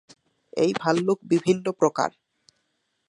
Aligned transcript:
এই 0.53 0.71
ভাল্লুক 0.79 1.19
বিভিন্ন 1.23 1.65
প্রকার। 1.79 2.09